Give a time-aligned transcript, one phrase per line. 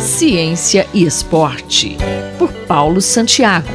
[0.00, 1.96] Ciência e Esporte,
[2.38, 3.66] por Paulo Santiago.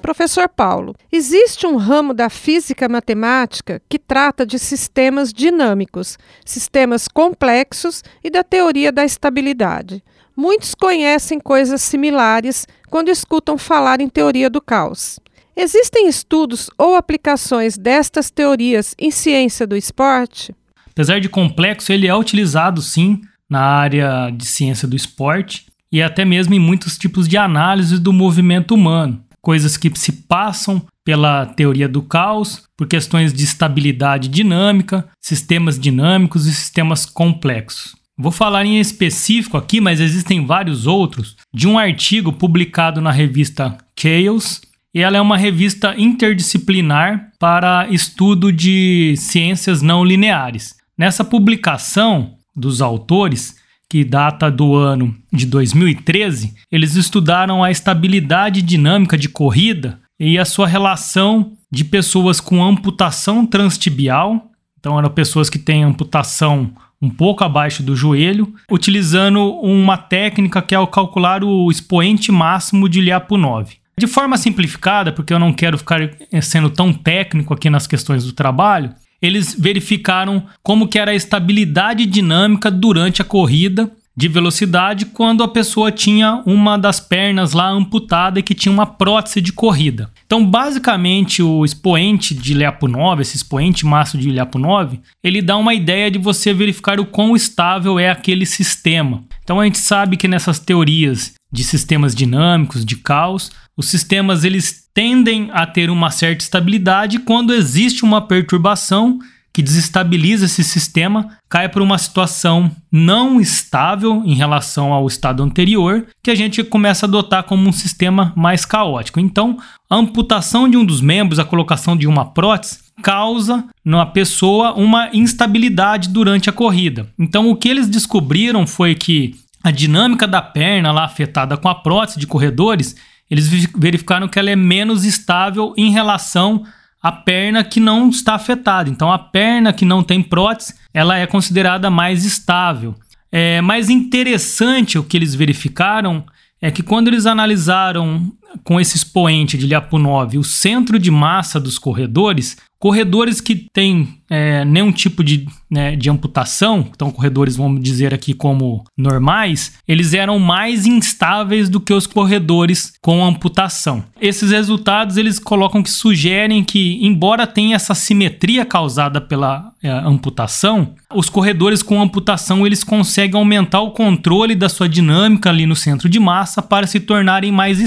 [0.00, 8.02] Professor Paulo, existe um ramo da física matemática que trata de sistemas dinâmicos, sistemas complexos
[8.22, 10.02] e da teoria da estabilidade.
[10.36, 15.20] Muitos conhecem coisas similares quando escutam falar em teoria do caos.
[15.54, 20.54] Existem estudos ou aplicações destas teorias em ciência do esporte?
[21.00, 26.26] Apesar de complexo, ele é utilizado sim na área de ciência do esporte e até
[26.26, 31.88] mesmo em muitos tipos de análise do movimento humano, coisas que se passam pela teoria
[31.88, 37.96] do caos, por questões de estabilidade dinâmica, sistemas dinâmicos e sistemas complexos.
[38.18, 43.78] Vou falar em específico aqui, mas existem vários outros, de um artigo publicado na revista
[43.98, 44.60] Chaos,
[44.94, 50.78] e ela é uma revista interdisciplinar para estudo de ciências não lineares.
[51.00, 53.56] Nessa publicação dos autores,
[53.88, 60.44] que data do ano de 2013, eles estudaram a estabilidade dinâmica de corrida e a
[60.44, 67.42] sua relação de pessoas com amputação transtibial, então eram pessoas que têm amputação um pouco
[67.44, 73.70] abaixo do joelho, utilizando uma técnica que é o calcular o expoente máximo de Lyapunov.
[73.98, 76.10] De forma simplificada, porque eu não quero ficar
[76.42, 82.06] sendo tão técnico aqui nas questões do trabalho, eles verificaram como que era a estabilidade
[82.06, 88.38] dinâmica durante a corrida de velocidade quando a pessoa tinha uma das pernas lá amputada
[88.38, 90.10] e que tinha uma prótese de corrida.
[90.26, 96.10] Então, basicamente, o expoente de Lyapunov, esse expoente máximo de Lyapunov, ele dá uma ideia
[96.10, 99.24] de você verificar o quão estável é aquele sistema.
[99.42, 103.50] Então, a gente sabe que nessas teorias de sistemas dinâmicos, de caos,
[103.80, 109.18] os sistemas eles tendem a ter uma certa estabilidade quando existe uma perturbação
[109.54, 116.06] que desestabiliza esse sistema, cai para uma situação não estável em relação ao estado anterior,
[116.22, 119.18] que a gente começa a adotar como um sistema mais caótico.
[119.18, 119.56] Então,
[119.88, 125.08] a amputação de um dos membros, a colocação de uma prótese, causa na pessoa uma
[125.14, 127.08] instabilidade durante a corrida.
[127.18, 131.74] Então, o que eles descobriram foi que a dinâmica da perna lá afetada com a
[131.74, 132.96] prótese de corredores,
[133.30, 136.64] eles verificaram que ela é menos estável em relação
[137.02, 138.90] a perna que não está afetada.
[138.90, 142.94] Então, a perna que não tem prótese, ela é considerada mais estável.
[143.32, 146.24] É mais interessante o que eles verificaram
[146.60, 148.30] é que quando eles analisaram
[148.64, 154.64] com esse expoente de Lyapunov o centro de massa dos corredores, corredores que têm é,
[154.64, 160.38] nenhum tipo de, né, de amputação, então corredores, vamos dizer aqui como normais, eles eram
[160.38, 164.02] mais instáveis do que os corredores com amputação.
[164.18, 170.94] Esses resultados eles colocam que sugerem que, embora tenha essa simetria causada pela é, amputação,
[171.12, 176.08] os corredores com amputação eles conseguem aumentar o controle da sua dinâmica ali no centro
[176.08, 177.80] de massa para se tornarem mais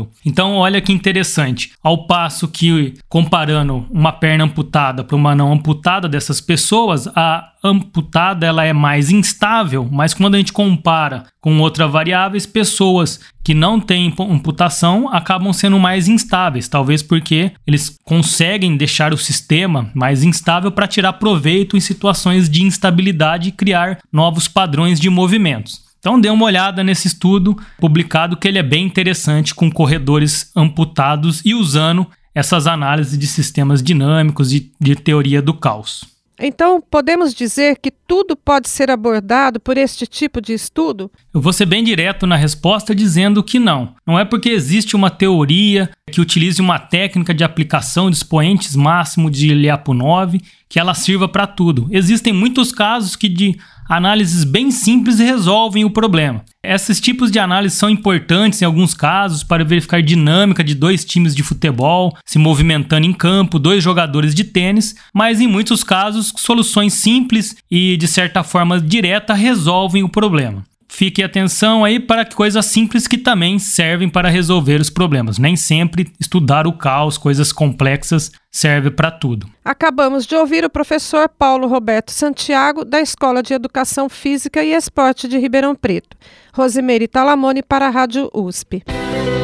[0.00, 0.10] estável.
[0.24, 1.72] Então, olha que interessante.
[1.82, 7.50] Ao passo que comparando uma perna amputada para uma não amputada amputada dessas pessoas, a
[7.62, 13.54] amputada ela é mais instável, mas quando a gente compara com outras variáveis, pessoas que
[13.54, 20.22] não têm amputação acabam sendo mais instáveis, talvez porque eles conseguem deixar o sistema mais
[20.24, 25.89] instável para tirar proveito em situações de instabilidade e criar novos padrões de movimentos.
[26.00, 31.42] Então dê uma olhada nesse estudo publicado que ele é bem interessante com corredores amputados
[31.44, 36.04] e usando essas análises de sistemas dinâmicos e de teoria do caos.
[36.42, 41.10] Então, podemos dizer que tudo pode ser abordado por este tipo de estudo?
[41.34, 43.94] Eu vou ser bem direto na resposta dizendo que não.
[44.06, 49.30] Não é porque existe uma teoria que utilize uma técnica de aplicação de expoentes máximo
[49.30, 50.38] de Lyapunov
[50.68, 51.88] que ela sirva para tudo.
[51.90, 56.44] Existem muitos casos que de análises bem simples resolvem o problema.
[56.62, 61.34] Esses tipos de análise são importantes em alguns casos para verificar dinâmica de dois times
[61.34, 66.94] de futebol se movimentando em campo, dois jogadores de tênis, mas em muitos casos soluções
[66.94, 70.64] simples e de certa forma direta resolvem o problema.
[70.92, 75.38] Fique atenção aí para coisas simples que também servem para resolver os problemas.
[75.38, 79.46] Nem sempre estudar o caos, coisas complexas, serve para tudo.
[79.64, 85.28] Acabamos de ouvir o professor Paulo Roberto Santiago, da Escola de Educação Física e Esporte
[85.28, 86.16] de Ribeirão Preto.
[86.52, 88.82] Rosemary Talamone para a Rádio USP.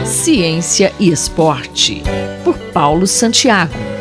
[0.05, 2.03] Ciência e Esporte,
[2.45, 3.96] por Paulo Santiago.